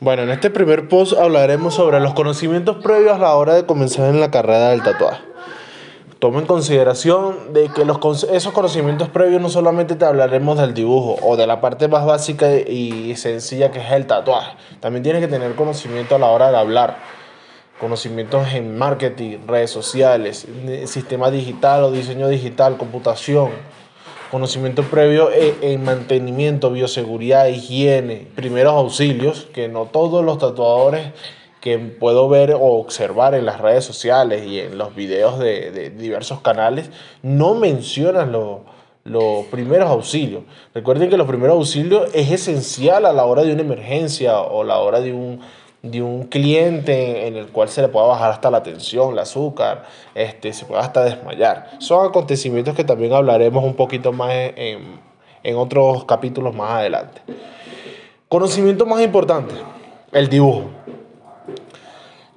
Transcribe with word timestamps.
Bueno, 0.00 0.22
en 0.22 0.30
este 0.30 0.48
primer 0.48 0.86
post 0.86 1.14
hablaremos 1.18 1.74
sobre 1.74 1.98
los 1.98 2.14
conocimientos 2.14 2.76
previos 2.76 3.16
a 3.16 3.18
la 3.18 3.34
hora 3.34 3.54
de 3.54 3.66
comenzar 3.66 4.08
en 4.08 4.20
la 4.20 4.30
carrera 4.30 4.68
del 4.68 4.84
tatuaje. 4.84 5.20
Toma 6.20 6.38
en 6.38 6.46
consideración 6.46 7.52
de 7.52 7.68
que 7.68 7.84
los, 7.84 7.98
esos 8.30 8.52
conocimientos 8.52 9.08
previos 9.08 9.42
no 9.42 9.48
solamente 9.48 9.96
te 9.96 10.04
hablaremos 10.04 10.56
del 10.56 10.72
dibujo 10.72 11.16
o 11.20 11.36
de 11.36 11.48
la 11.48 11.60
parte 11.60 11.88
más 11.88 12.06
básica 12.06 12.48
y 12.48 13.16
sencilla 13.16 13.72
que 13.72 13.80
es 13.80 13.90
el 13.90 14.06
tatuaje. 14.06 14.52
También 14.78 15.02
tienes 15.02 15.20
que 15.20 15.26
tener 15.26 15.56
conocimiento 15.56 16.14
a 16.14 16.20
la 16.20 16.26
hora 16.26 16.52
de 16.52 16.58
hablar. 16.58 16.98
Conocimientos 17.80 18.54
en 18.54 18.78
marketing, 18.78 19.38
redes 19.48 19.72
sociales, 19.72 20.46
sistema 20.84 21.32
digital 21.32 21.82
o 21.82 21.90
diseño 21.90 22.28
digital, 22.28 22.76
computación, 22.76 23.50
conocimiento 24.30 24.82
previo 24.82 25.30
en, 25.32 25.84
mantenimiento, 25.84 26.70
bioseguridad, 26.70 27.46
higiene, 27.46 28.26
primeros 28.34 28.74
auxilios, 28.74 29.46
que 29.52 29.68
no 29.68 29.86
todos 29.86 30.24
los 30.24 30.38
tatuadores 30.38 31.12
que 31.60 31.78
puedo 31.78 32.28
ver 32.28 32.52
o 32.52 32.78
observar 32.78 33.34
en 33.34 33.44
las 33.44 33.60
redes 33.60 33.84
sociales 33.84 34.46
y 34.46 34.60
en 34.60 34.78
los 34.78 34.94
videos 34.94 35.38
de, 35.38 35.90
diversos 35.90 36.40
canales 36.40 36.90
no 37.22 37.54
mencionan 37.54 38.32
los 39.04 39.46
primeros 39.46 39.90
auxilios. 39.90 40.42
Recuerden 40.74 41.10
que 41.10 41.16
los 41.16 41.26
primeros 41.26 41.56
auxilios 41.56 42.10
es 42.14 42.30
esencial 42.30 43.06
a 43.06 43.12
la 43.12 43.24
hora 43.24 43.42
de 43.42 43.52
una 43.52 43.62
emergencia 43.62 44.38
o 44.40 44.62
a 44.62 44.64
la 44.64 44.78
hora 44.78 45.00
de 45.00 45.12
un, 45.12 45.40
de 45.82 46.02
un 46.02 46.24
cliente 46.24 47.26
en 47.26 47.36
el 47.36 47.48
cual 47.48 47.68
se 47.68 47.82
le 47.82 47.88
pueda 47.88 48.06
bajar 48.06 48.32
hasta 48.32 48.50
la 48.50 48.62
tensión, 48.62 49.12
el 49.12 49.18
azúcar, 49.20 49.84
este, 50.14 50.52
se 50.52 50.64
pueda 50.64 50.80
hasta 50.80 51.04
desmayar. 51.04 51.70
Son 51.78 52.06
acontecimientos 52.06 52.74
que 52.74 52.84
también 52.84 53.12
hablaremos 53.12 53.64
un 53.64 53.74
poquito 53.74 54.12
más 54.12 54.32
en, 54.32 55.00
en 55.42 55.56
otros 55.56 56.04
capítulos 56.04 56.54
más 56.54 56.72
adelante. 56.72 57.22
Conocimiento 58.28 58.86
más 58.86 59.00
importante, 59.00 59.54
el 60.12 60.28
dibujo. 60.28 60.64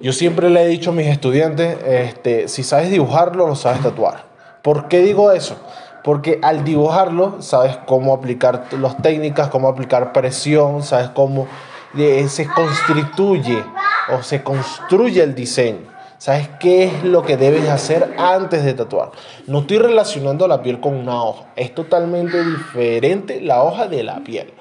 Yo 0.00 0.12
siempre 0.12 0.50
le 0.50 0.62
he 0.62 0.66
dicho 0.66 0.90
a 0.90 0.92
mis 0.92 1.06
estudiantes, 1.06 1.76
este, 1.84 2.48
si 2.48 2.62
sabes 2.62 2.90
dibujarlo, 2.90 3.46
lo 3.46 3.54
sabes 3.54 3.82
tatuar. 3.82 4.24
¿Por 4.62 4.88
qué 4.88 4.98
digo 4.98 5.30
eso? 5.32 5.56
Porque 6.02 6.40
al 6.42 6.64
dibujarlo, 6.64 7.40
sabes 7.40 7.76
cómo 7.86 8.12
aplicar 8.12 8.66
las 8.72 9.00
técnicas, 9.00 9.48
cómo 9.48 9.68
aplicar 9.68 10.12
presión, 10.12 10.82
sabes 10.82 11.08
cómo 11.10 11.46
se 11.94 12.46
constituye 12.46 13.64
o 14.08 14.22
se 14.22 14.42
construye 14.42 15.22
el 15.22 15.34
diseño. 15.34 15.92
¿Sabes 16.18 16.48
qué 16.60 16.84
es 16.84 17.02
lo 17.02 17.22
que 17.22 17.36
debes 17.36 17.68
hacer 17.68 18.14
antes 18.16 18.64
de 18.64 18.74
tatuar? 18.74 19.10
No 19.48 19.60
estoy 19.60 19.78
relacionando 19.78 20.46
la 20.46 20.62
piel 20.62 20.78
con 20.78 20.94
una 20.94 21.20
hoja. 21.20 21.46
Es 21.56 21.74
totalmente 21.74 22.44
diferente 22.44 23.40
la 23.40 23.64
hoja 23.64 23.88
de 23.88 24.04
la 24.04 24.20
piel. 24.22 24.52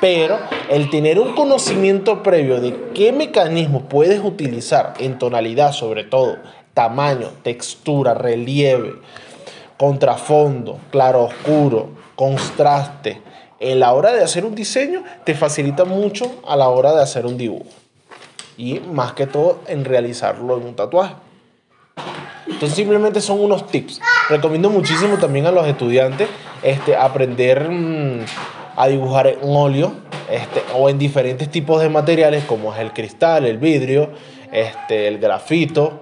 Pero 0.00 0.40
el 0.68 0.90
tener 0.90 1.20
un 1.20 1.34
conocimiento 1.36 2.22
previo 2.24 2.60
de 2.60 2.90
qué 2.94 3.12
mecanismos 3.12 3.84
puedes 3.88 4.24
utilizar 4.24 4.94
en 4.98 5.16
tonalidad, 5.18 5.70
sobre 5.72 6.02
todo, 6.02 6.36
tamaño, 6.74 7.28
textura, 7.44 8.14
relieve, 8.14 8.94
contrafondo, 9.76 10.78
claro 10.90 11.26
oscuro, 11.26 11.90
contraste, 12.16 13.22
en 13.70 13.80
la 13.80 13.92
hora 13.92 14.12
de 14.12 14.22
hacer 14.22 14.44
un 14.44 14.54
diseño 14.54 15.04
te 15.24 15.34
facilita 15.34 15.84
mucho 15.84 16.40
a 16.46 16.56
la 16.56 16.68
hora 16.68 16.94
de 16.94 17.02
hacer 17.02 17.26
un 17.26 17.38
dibujo. 17.38 17.70
Y 18.56 18.80
más 18.80 19.14
que 19.14 19.26
todo 19.26 19.60
en 19.66 19.84
realizarlo 19.84 20.56
en 20.56 20.66
un 20.66 20.76
tatuaje. 20.76 21.14
Entonces 22.46 22.76
simplemente 22.76 23.20
son 23.20 23.40
unos 23.40 23.66
tips. 23.66 24.00
Recomiendo 24.28 24.70
muchísimo 24.70 25.16
también 25.16 25.46
a 25.46 25.50
los 25.50 25.66
estudiantes 25.66 26.28
este, 26.62 26.94
aprender 26.94 27.68
mm, 27.68 28.24
a 28.76 28.88
dibujar 28.88 29.28
en 29.28 29.38
óleo 29.42 29.92
este, 30.30 30.62
o 30.74 30.88
en 30.88 30.98
diferentes 30.98 31.50
tipos 31.50 31.80
de 31.80 31.88
materiales 31.88 32.44
como 32.44 32.72
es 32.74 32.80
el 32.80 32.92
cristal, 32.92 33.46
el 33.46 33.58
vidrio, 33.58 34.10
este, 34.52 35.08
el 35.08 35.18
grafito, 35.18 36.00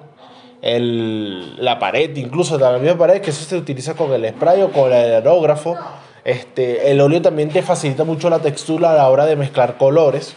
el, 0.60 1.64
la 1.64 1.78
pared, 1.78 2.16
incluso 2.16 2.58
la 2.58 2.78
misma 2.78 2.98
pared 2.98 3.20
que 3.20 3.30
eso 3.30 3.44
se 3.44 3.56
utiliza 3.56 3.94
con 3.94 4.12
el 4.12 4.28
spray 4.28 4.62
o 4.62 4.70
con 4.70 4.92
el 4.92 5.14
aerógrafo 5.14 5.76
este, 6.24 6.90
el 6.90 7.00
óleo 7.00 7.20
también 7.20 7.48
te 7.48 7.62
facilita 7.62 8.04
mucho 8.04 8.30
la 8.30 8.38
textura 8.38 8.92
a 8.92 8.94
la 8.94 9.08
hora 9.08 9.26
de 9.26 9.36
mezclar 9.36 9.76
colores, 9.76 10.34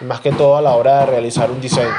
más 0.00 0.20
que 0.20 0.32
todo 0.32 0.56
a 0.56 0.62
la 0.62 0.74
hora 0.74 1.00
de 1.00 1.06
realizar 1.06 1.50
un 1.50 1.60
diseño. 1.60 1.94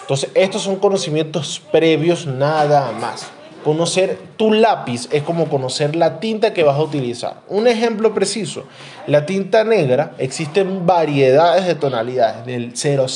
Entonces, 0.00 0.30
estos 0.34 0.62
son 0.62 0.76
conocimientos 0.76 1.60
previos 1.70 2.26
nada 2.26 2.92
más. 2.92 3.28
Conocer 3.62 4.18
tu 4.36 4.52
lápiz 4.52 5.08
es 5.12 5.22
como 5.22 5.48
conocer 5.48 5.94
la 5.94 6.20
tinta 6.20 6.54
que 6.54 6.62
vas 6.64 6.76
a 6.76 6.82
utilizar. 6.82 7.42
Un 7.48 7.66
ejemplo 7.66 8.14
preciso, 8.14 8.64
la 9.06 9.26
tinta 9.26 9.64
negra, 9.64 10.12
existen 10.18 10.86
variedades 10.86 11.66
de 11.66 11.74
tonalidades, 11.74 12.46
del 12.46 12.76
00 12.76 13.06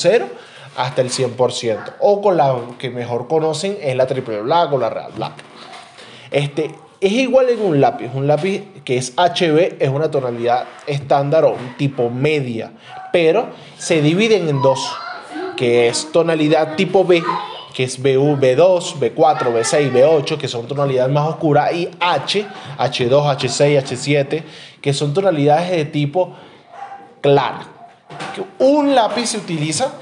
hasta 0.75 1.01
el 1.01 1.09
100%, 1.09 1.95
o 1.99 2.21
con 2.21 2.37
la 2.37 2.55
que 2.77 2.89
mejor 2.89 3.27
conocen 3.27 3.77
es 3.81 3.95
la 3.95 4.07
triple 4.07 4.41
black 4.41 4.71
o 4.71 4.77
la 4.77 4.89
real 4.89 5.11
black. 5.15 5.33
Este, 6.31 6.75
es 7.03 7.11
igual 7.11 7.49
en 7.49 7.61
un 7.61 7.81
lápiz. 7.81 8.09
Un 8.13 8.27
lápiz 8.27 8.63
que 8.85 8.97
es 8.97 9.13
HB 9.17 9.75
es 9.79 9.89
una 9.89 10.09
tonalidad 10.09 10.65
estándar 10.87 11.43
o 11.43 11.51
un 11.51 11.75
tipo 11.77 12.09
media, 12.09 12.71
pero 13.11 13.49
se 13.77 14.01
dividen 14.01 14.47
en 14.47 14.61
dos, 14.61 14.79
que 15.57 15.89
es 15.89 16.11
tonalidad 16.13 16.75
tipo 16.75 17.03
B, 17.03 17.21
que 17.73 17.83
es 17.83 18.01
BU, 18.01 18.37
B2, 18.37 18.99
B4, 18.99 19.53
B6, 19.53 19.91
B8, 19.91 20.37
que 20.37 20.47
son 20.47 20.65
tonalidades 20.65 21.11
más 21.11 21.27
oscuras, 21.27 21.73
y 21.73 21.89
H, 21.99 22.45
H2, 22.77 23.09
H6, 23.09 23.83
H7, 23.83 24.43
que 24.79 24.93
son 24.93 25.13
tonalidades 25.13 25.71
de 25.71 25.85
tipo 25.85 26.33
clara 27.19 27.72
un 28.59 28.95
lápiz 28.95 29.27
se 29.27 29.37
utiliza, 29.37 29.93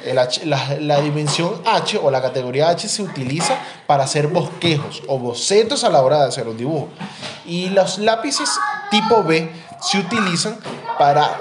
la, 0.79 1.01
dimensión 1.01 1.61
H 1.65 1.99
o 2.01 2.11
la 2.11 2.21
categoría 2.21 2.69
H 2.69 2.87
se 2.87 3.03
utiliza 3.03 3.57
para 3.87 4.03
hacer 4.03 4.27
bosquejos 4.27 5.03
o 5.07 5.17
bocetos 5.19 5.83
a 5.83 5.89
la 5.89 6.01
hora 6.01 6.19
de 6.21 6.27
hacer 6.27 6.47
un 6.47 6.57
dibujo. 6.57 6.89
Y 7.45 7.69
los 7.69 7.97
lápices 7.97 8.49
tipo 8.89 9.23
B 9.23 9.49
se 9.81 9.99
utilizan 9.99 10.57
para 10.97 11.37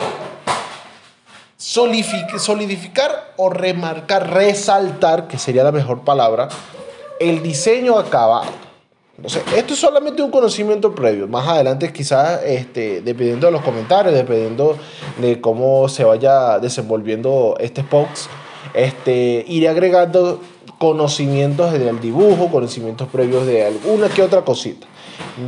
solidificar 1.56 3.34
o 3.37 3.50
remarcar, 3.50 4.31
resaltar, 4.31 5.28
que 5.28 5.38
sería 5.38 5.64
la 5.64 5.72
mejor 5.72 6.02
palabra, 6.02 6.48
el 7.19 7.42
diseño 7.42 7.98
acabado. 7.98 8.69
Entonces, 9.22 9.42
esto 9.54 9.75
es 9.75 9.81
solamente 9.81 10.22
un 10.22 10.31
conocimiento 10.31 10.94
previo. 10.94 11.28
Más 11.28 11.47
adelante, 11.47 11.92
quizás, 11.92 12.41
este, 12.42 13.03
dependiendo 13.03 13.48
de 13.48 13.53
los 13.53 13.60
comentarios, 13.60 14.14
dependiendo 14.14 14.78
de 15.20 15.42
cómo 15.42 15.91
se 15.91 16.04
vaya 16.04 16.58
desenvolviendo 16.58 17.54
este 17.60 17.84
post, 17.84 18.31
este, 18.72 19.44
iré 19.47 19.69
agregando 19.69 20.41
conocimientos 20.78 21.70
del 21.70 22.00
dibujo, 22.00 22.48
conocimientos 22.50 23.08
previos 23.08 23.47
de 23.47 23.66
alguna 23.66 24.08
que 24.08 24.22
otra 24.22 24.41
cosita. 24.41 24.86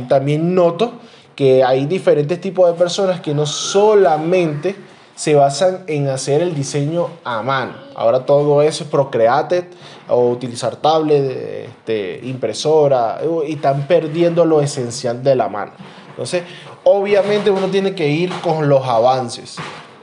También 0.07 0.53
noto 0.53 0.93
que 1.35 1.63
hay 1.63 1.87
diferentes 1.87 2.39
tipos 2.39 2.71
de 2.71 2.77
personas 2.77 3.21
que 3.21 3.33
no 3.33 3.47
solamente 3.47 4.75
se 5.15 5.35
basan 5.35 5.83
en 5.87 6.09
hacer 6.09 6.41
el 6.41 6.55
diseño 6.55 7.07
a 7.23 7.41
mano. 7.41 7.73
Ahora 7.95 8.25
todo 8.25 8.61
eso 8.61 8.83
es 8.83 8.89
Procreate 8.89 9.69
o 10.07 10.29
utilizar 10.29 10.75
tablet, 10.77 11.67
este, 11.69 12.19
impresora, 12.23 13.21
y 13.47 13.53
están 13.53 13.87
perdiendo 13.87 14.45
lo 14.45 14.61
esencial 14.61 15.23
de 15.23 15.35
la 15.35 15.49
mano. 15.49 15.71
Entonces, 16.09 16.43
obviamente 16.83 17.51
uno 17.51 17.67
tiene 17.67 17.95
que 17.95 18.07
ir 18.07 18.31
con 18.41 18.69
los 18.69 18.85
avances, 18.85 19.57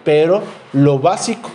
pero 0.04 0.42
lo 0.72 0.98
básico 0.98 1.50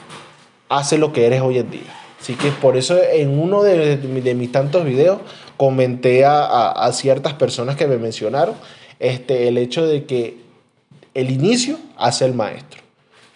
hace 0.69 0.97
lo 0.97 1.13
que 1.13 1.25
eres 1.25 1.41
hoy 1.41 1.59
en 1.59 1.71
día. 1.71 1.95
Así 2.19 2.35
que 2.35 2.51
por 2.51 2.75
eso 2.75 2.97
en 3.01 3.39
uno 3.39 3.61
de, 3.63 3.97
mis 4.35 4.51
tantos 4.51 4.83
videos 4.83 5.19
comenté 5.57 6.25
a, 6.25 6.71
a, 6.71 6.91
ciertas 6.91 7.33
personas 7.33 7.75
que 7.75 7.87
me 7.87 7.97
mencionaron 7.97 8.55
este, 8.99 9.47
el 9.47 9.57
hecho 9.57 9.85
de 9.85 10.05
que 10.05 10.37
el 11.13 11.29
inicio 11.29 11.77
hace 11.97 12.25
el 12.25 12.33
maestro. 12.33 12.84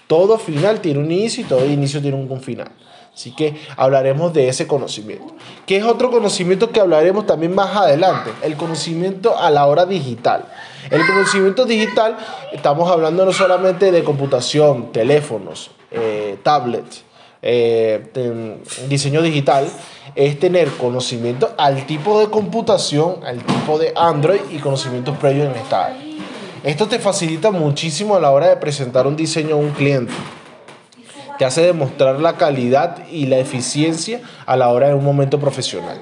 Todo 0.09 0.39
final 0.39 0.81
tiene 0.81 1.01
un 1.01 1.11
inicio 1.11 1.43
y 1.43 1.45
todo 1.45 1.63
inicio 1.67 2.01
tiene 2.01 2.17
un 2.17 2.41
final. 2.41 2.71
Así 3.13 3.29
que 3.29 3.61
hablaremos 3.77 4.33
de 4.33 4.49
ese 4.49 4.65
conocimiento. 4.65 5.35
¿Qué 5.67 5.77
es 5.77 5.83
otro 5.83 6.09
conocimiento 6.09 6.71
que 6.71 6.79
hablaremos 6.79 7.27
también 7.27 7.53
más 7.53 7.75
adelante? 7.75 8.31
El 8.41 8.55
conocimiento 8.55 9.37
a 9.37 9.51
la 9.51 9.67
hora 9.67 9.85
digital. 9.85 10.45
El 10.89 11.05
conocimiento 11.05 11.65
digital, 11.65 12.17
estamos 12.51 12.89
hablando 12.89 13.23
no 13.23 13.33
solamente 13.33 13.91
de 13.91 14.03
computación, 14.03 14.91
teléfonos, 14.91 15.69
eh, 15.91 16.39
tablets, 16.41 17.03
eh, 17.43 18.57
diseño 18.87 19.21
digital, 19.21 19.67
es 20.15 20.39
tener 20.39 20.69
conocimiento 20.71 21.53
al 21.55 21.85
tipo 21.85 22.19
de 22.19 22.31
computación, 22.31 23.17
al 23.23 23.43
tipo 23.43 23.77
de 23.77 23.93
Android 23.95 24.41
y 24.49 24.57
conocimientos 24.57 25.15
previos 25.19 25.53
en 25.53 25.61
esta 25.61 25.85
área. 25.85 26.08
Esto 26.63 26.87
te 26.87 26.99
facilita 26.99 27.51
muchísimo 27.51 28.17
a 28.17 28.19
la 28.19 28.31
hora 28.31 28.49
de 28.49 28.57
presentar 28.57 29.07
un 29.07 29.15
diseño 29.15 29.55
a 29.55 29.59
un 29.59 29.71
cliente. 29.71 30.11
Te 31.37 31.45
hace 31.45 31.61
demostrar 31.61 32.19
la 32.19 32.35
calidad 32.35 33.07
y 33.09 33.27
la 33.27 33.37
eficiencia 33.37 34.19
a 34.45 34.57
la 34.57 34.67
hora 34.67 34.89
de 34.89 34.93
un 34.93 35.05
momento 35.05 35.39
profesional. 35.39 36.01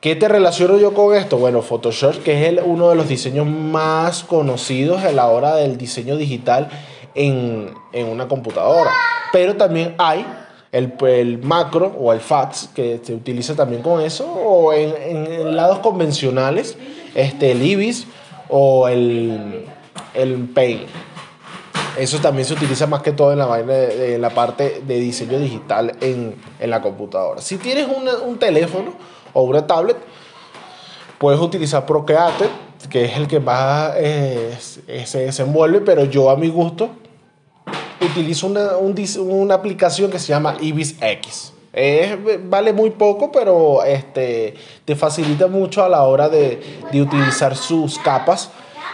¿Qué 0.00 0.14
te 0.14 0.28
relaciono 0.28 0.78
yo 0.78 0.94
con 0.94 1.16
esto? 1.16 1.36
Bueno, 1.36 1.62
Photoshop, 1.62 2.22
que 2.22 2.48
es 2.48 2.60
uno 2.64 2.90
de 2.90 2.94
los 2.94 3.08
diseños 3.08 3.46
más 3.46 4.22
conocidos 4.22 5.02
a 5.02 5.10
la 5.10 5.26
hora 5.26 5.56
del 5.56 5.76
diseño 5.78 6.16
digital 6.16 6.68
en, 7.16 7.74
en 7.92 8.06
una 8.06 8.28
computadora. 8.28 8.92
Pero 9.32 9.56
también 9.56 9.96
hay 9.98 10.24
el, 10.70 10.94
el, 11.08 11.38
macro 11.38 11.92
o 11.98 12.12
el 12.12 12.20
fax, 12.20 12.68
que 12.72 13.00
se 13.02 13.14
utiliza 13.14 13.56
también 13.56 13.82
con 13.82 14.00
eso, 14.00 14.30
o 14.30 14.72
en, 14.72 14.94
en 14.96 15.56
lados 15.56 15.80
convencionales, 15.80 16.76
este, 17.16 17.50
el 17.50 17.62
IBIS 17.62 18.06
o 18.52 18.86
el, 18.86 19.64
el 20.14 20.48
Paint. 20.54 20.88
Eso 21.98 22.18
también 22.18 22.46
se 22.46 22.54
utiliza 22.54 22.86
más 22.86 23.02
que 23.02 23.12
todo 23.12 23.32
en 23.32 23.38
la, 23.38 23.46
vaina 23.46 23.72
de, 23.72 24.18
la 24.18 24.30
parte 24.30 24.82
de 24.86 25.00
diseño 25.00 25.38
digital 25.38 25.96
en, 26.00 26.36
en 26.60 26.70
la 26.70 26.80
computadora. 26.80 27.40
Si 27.40 27.56
tienes 27.56 27.86
un 27.88 28.38
teléfono 28.38 28.94
o 29.32 29.42
una 29.42 29.66
tablet, 29.66 29.96
puedes 31.18 31.40
utilizar 31.40 31.84
Procreate, 31.86 32.48
que 32.90 33.06
es 33.06 33.16
el 33.16 33.26
que 33.26 33.40
más 33.40 33.92
eh, 33.96 34.56
se 35.04 35.18
desenvuelve, 35.18 35.80
pero 35.80 36.04
yo 36.04 36.30
a 36.30 36.36
mi 36.36 36.48
gusto 36.48 36.90
utilizo 38.00 38.46
una, 38.46 38.76
una 38.76 39.54
aplicación 39.54 40.10
que 40.10 40.18
se 40.18 40.28
llama 40.28 40.56
Ibis 40.60 40.96
X. 41.72 42.18
vale 42.44 42.72
muy 42.72 42.90
poco, 42.90 43.32
pero 43.32 43.82
este, 43.84 44.54
te 44.84 44.96
facilita 44.96 45.46
mucho 45.46 45.84
a 45.84 45.88
la 45.88 46.02
hora 46.04 46.28
de, 46.28 46.60
de 46.92 47.02
utilizar 47.02 47.56
sus 47.56 47.98
capas 47.98 48.50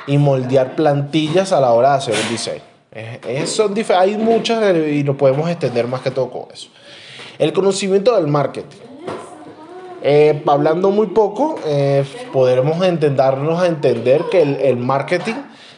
y 0.07 0.19
moldear 0.19 0.75
plantillas 0.75 1.53
a 1.53 1.61
la 1.61 1.73
hora 1.73 1.91
de 1.91 1.97
hacer 1.97 2.15
un 2.15 2.29
diseño. 2.31 2.69
Es, 2.91 3.61
hay 3.91 4.17
muchas 4.17 4.75
y 4.75 5.05
no 5.05 5.17
podemos 5.17 5.49
extender 5.49 5.87
más 5.87 6.01
que 6.01 6.11
todo 6.11 6.31
con 6.31 6.47
eso. 6.53 6.69
El 7.39 7.53
conocimiento 7.53 8.17
del 8.17 8.27
marketing. 8.27 8.79
Eh, 10.03 10.43
hablando 10.47 10.91
muy 10.91 11.09
poco, 11.09 11.57
eh, 11.67 12.05
podremos 12.33 12.83
entendernos 12.85 13.61
a 13.61 13.67
entender 13.67 14.25
que 14.31 14.43
el, 14.43 14.57
el, 14.57 14.77
marketing 14.77 15.35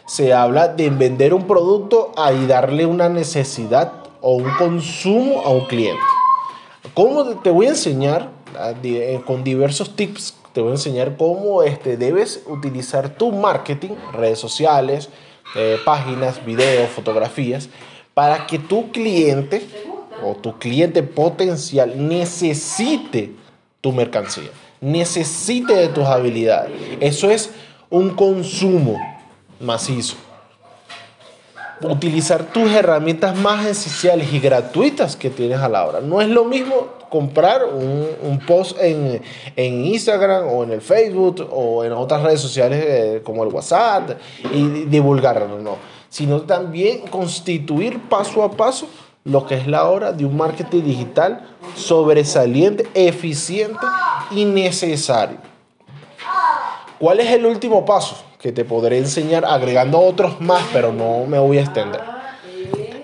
se 0.06 0.32
habla 0.32 0.68
de 0.68 0.90
vender 0.90 1.34
un 1.34 1.46
producto 1.46 2.12
y 2.34 2.46
darle 2.46 2.86
una 2.86 3.08
necesidad 3.08 3.92
o 4.20 4.34
un 4.34 4.50
consumo 4.58 5.42
a 5.44 5.50
un 5.50 5.66
cliente. 5.66 6.00
¿Cómo 6.94 7.24
te 7.40 7.50
voy 7.50 7.66
a 7.66 7.70
enseñar 7.70 8.30
eh, 8.82 9.20
con 9.26 9.44
diversos 9.44 9.94
tips? 9.94 10.34
Te 10.52 10.60
voy 10.60 10.70
a 10.70 10.74
enseñar 10.74 11.16
cómo 11.16 11.62
este, 11.62 11.96
debes 11.96 12.42
utilizar 12.46 13.10
tu 13.10 13.32
marketing, 13.32 13.90
redes 14.12 14.38
sociales, 14.38 15.10
eh, 15.56 15.78
páginas, 15.84 16.44
videos, 16.44 16.88
fotografías, 16.90 17.68
para 18.14 18.46
que 18.46 18.58
tu 18.58 18.90
cliente 18.90 19.62
o 20.24 20.34
tu 20.34 20.58
cliente 20.58 21.02
potencial 21.02 22.08
necesite 22.08 23.32
tu 23.80 23.92
mercancía, 23.92 24.50
necesite 24.80 25.74
de 25.74 25.88
tus 25.88 26.04
habilidades. 26.04 26.72
Eso 26.98 27.30
es 27.30 27.50
un 27.90 28.10
consumo 28.10 28.98
macizo. 29.60 30.16
Utilizar 31.82 32.44
tus 32.52 32.70
herramientas 32.70 33.36
más 33.36 33.64
esenciales 33.66 34.32
y 34.32 34.38
gratuitas 34.38 35.16
que 35.16 35.30
tienes 35.30 35.58
a 35.60 35.68
la 35.68 35.86
hora. 35.86 36.00
No 36.00 36.20
es 36.20 36.28
lo 36.28 36.44
mismo 36.44 36.88
comprar 37.08 37.64
un, 37.64 38.38
post 38.46 38.78
en, 38.80 39.22
Instagram 39.56 40.46
o 40.46 40.62
en 40.62 40.72
el 40.72 40.80
Facebook 40.80 41.48
o 41.50 41.84
en 41.84 41.92
otras 41.92 42.22
redes 42.22 42.40
sociales 42.40 42.84
eh, 42.86 43.22
como 43.24 43.44
el 43.44 43.52
WhatsApp 43.52 44.10
y 44.52 44.84
divulgarlo, 44.84 45.58
no. 45.58 45.76
Sino 46.08 46.42
también 46.42 47.00
constituir 47.08 48.00
paso 48.08 48.42
a 48.42 48.50
paso 48.50 48.86
lo 49.24 49.46
que 49.46 49.54
es 49.54 49.66
la 49.66 49.88
hora 49.88 50.12
de 50.12 50.24
un 50.24 50.36
marketing 50.36 50.82
digital 50.82 51.46
sobresaliente, 51.74 52.88
eficiente 52.94 53.86
y 54.30 54.44
necesario. 54.44 55.38
¿Cuál 56.98 57.20
es 57.20 57.30
el 57.32 57.46
último 57.46 57.84
paso? 57.84 58.29
Que 58.40 58.52
te 58.52 58.64
podré 58.64 58.98
enseñar 58.98 59.44
agregando 59.44 60.00
otros 60.00 60.40
más, 60.40 60.62
pero 60.72 60.92
no 60.92 61.26
me 61.26 61.38
voy 61.38 61.58
a 61.58 61.62
extender. 61.62 62.00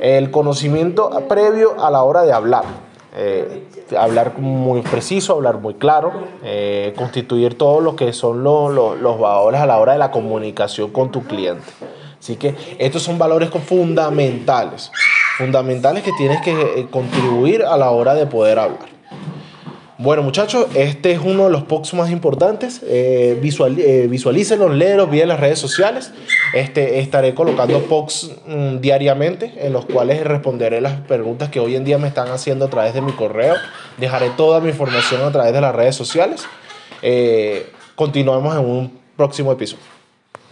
El 0.01 0.31
conocimiento 0.31 1.11
previo 1.29 1.85
a 1.85 1.91
la 1.91 2.03
hora 2.03 2.23
de 2.23 2.33
hablar. 2.33 2.65
Eh, 3.19 3.67
hablar 3.99 4.39
muy 4.39 4.83
preciso, 4.83 5.35
hablar 5.35 5.59
muy 5.59 5.75
claro, 5.75 6.13
eh, 6.43 6.93
constituir 6.97 7.57
todo 7.57 7.81
lo 7.81 7.97
que 7.97 8.13
son 8.13 8.45
los, 8.45 8.75
los 8.75 9.19
valores 9.19 9.61
a 9.61 9.67
la 9.67 9.79
hora 9.79 9.93
de 9.93 9.99
la 9.99 10.11
comunicación 10.11 10.91
con 10.91 11.11
tu 11.11 11.23
cliente. 11.23 11.65
Así 12.19 12.37
que 12.37 12.55
estos 12.79 13.03
son 13.03 13.19
valores 13.19 13.49
fundamentales 13.51 14.91
fundamentales 15.37 16.03
que 16.03 16.13
tienes 16.13 16.41
que 16.41 16.81
eh, 16.81 16.89
contribuir 16.91 17.63
a 17.63 17.77
la 17.77 17.91
hora 17.91 18.15
de 18.15 18.27
poder 18.27 18.59
hablar. 18.59 18.96
Bueno 19.99 20.23
muchachos, 20.23 20.67
este 20.75 21.13
es 21.13 21.21
uno 21.21 21.45
de 21.45 21.51
los 21.51 21.63
posts 21.63 21.95
más 21.95 22.11
importantes. 22.11 22.83
Eh, 22.87 23.39
visual, 23.41 23.79
eh, 23.79 24.07
léelos, 24.75 25.11
en 25.11 25.29
las 25.29 25.41
redes 25.41 25.59
sociales. 25.59 26.13
Este, 26.53 26.99
estaré 26.99 27.35
colocando 27.35 27.81
posts 27.85 28.31
mm, 28.47 28.81
diariamente 28.81 29.55
en 29.57 29.73
los 29.73 29.87
cuales 29.87 30.23
responderé 30.23 30.83
las 30.83 31.01
preguntas 31.01 31.49
que 31.49 31.61
hoy 31.61 31.77
en 31.77 31.85
día 31.85 31.97
me 31.97 32.09
están 32.09 32.29
haciendo 32.29 32.67
a 32.67 32.69
través 32.69 32.93
de 32.93 33.01
mi 33.01 33.13
correo. 33.13 33.55
Dejaré 33.97 34.29
toda 34.37 34.61
mi 34.61 34.69
información 34.69 35.23
a 35.23 35.33
través 35.33 35.55
de 35.55 35.63
las 35.63 35.75
redes 35.75 35.97
sociales. 35.97 36.45
continuamos 37.95 38.55
en 38.55 38.67
un 38.67 39.01
próximo 39.17 39.51
episodio. 39.51 39.96